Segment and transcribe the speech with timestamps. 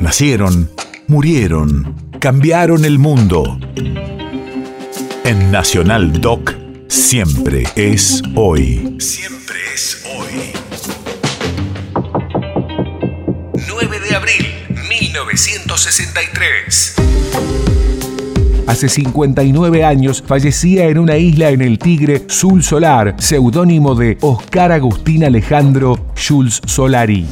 [0.00, 0.68] Nacieron,
[1.08, 3.58] murieron, cambiaron el mundo.
[5.24, 6.54] En Nacional Doc,
[6.88, 8.96] siempre es hoy.
[8.98, 10.52] Siempre es hoy.
[13.68, 14.46] 9 de abril,
[14.88, 16.94] 1963.
[18.66, 24.72] Hace 59 años fallecía en una isla en el Tigre Sul Solar, seudónimo de Oscar
[24.72, 27.26] Agustín Alejandro Jules Solari.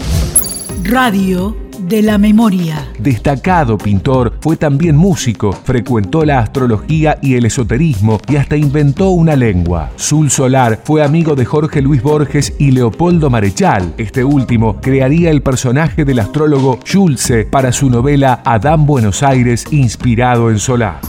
[0.85, 2.86] Radio de la memoria.
[2.98, 9.35] Destacado pintor, fue también músico, frecuentó la astrología y el esoterismo y hasta inventó una
[9.35, 9.90] lengua.
[9.96, 13.95] Sul Solar fue amigo de Jorge Luis Borges y Leopoldo Marechal.
[13.96, 20.50] Este último crearía el personaje del astrólogo Schulze para su novela Adán Buenos Aires, inspirado
[20.50, 21.00] en Solar.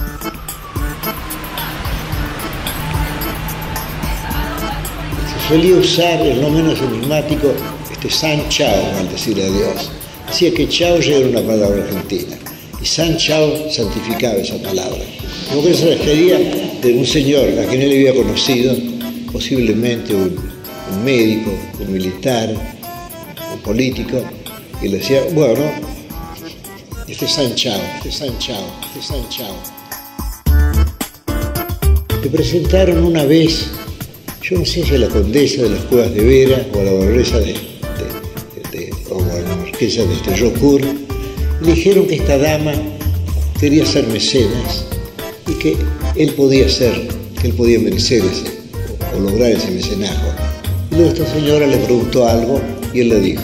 [5.28, 7.48] Se solía usar el no menos enigmático
[7.92, 9.99] este San Chao al decirle adiós.
[10.30, 12.38] Decía que Chao ya era una palabra argentina
[12.82, 15.02] y San Chao santificaba esa palabra.
[15.50, 16.38] Como que se refería
[16.82, 18.76] de un señor a quien él había conocido,
[19.32, 20.40] posiblemente un,
[20.94, 22.54] un médico, un militar,
[23.54, 24.22] un político,
[24.82, 25.64] y le decía, bueno,
[27.08, 29.56] este es San Chao, este es San Chao, este es San Chao.
[32.22, 33.72] Le presentaron una vez,
[34.44, 36.92] yo no sé si a la condesa de las Cuevas de Vera o a la
[36.92, 37.79] baronesa de,
[39.80, 40.82] a la marquesa de Estrellocur,
[41.62, 42.74] le dijeron que esta dama
[43.60, 44.86] quería ser mecenas
[45.48, 45.78] y que
[46.16, 47.08] él podía ser,
[47.40, 48.46] que él podía merecer ese,
[49.16, 50.34] o, lograr ese mecenazgo.
[50.92, 52.60] Y luego esta señora le preguntó algo
[52.94, 53.44] y él le dijo,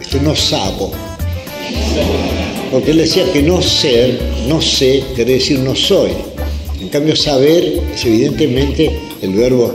[0.00, 0.92] este no sabo,
[2.70, 6.10] porque él decía que no ser, no sé, quiere decir no soy.
[6.78, 8.90] En cambio, saber es evidentemente
[9.22, 9.72] el verbo,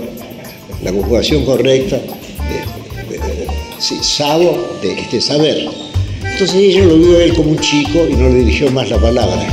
[0.84, 2.00] la conjugación correcta
[3.82, 5.70] sabo, de este saber.
[6.24, 8.98] Entonces ella lo vio a él como un chico y no le dirigió más la
[8.98, 9.48] palabra.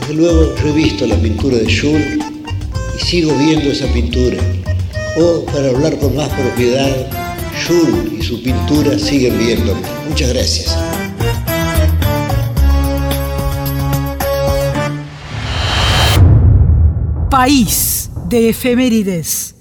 [0.00, 2.18] Desde luego yo he visto la pintura de Jules
[2.96, 4.38] y sigo viendo esa pintura.
[5.16, 7.10] O, para hablar con más propiedad,
[7.66, 9.82] Jules y su pintura siguen viéndome.
[10.08, 10.76] Muchas gracias.
[17.30, 19.59] País de efemérides.